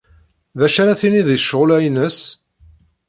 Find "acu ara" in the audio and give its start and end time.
0.65-0.99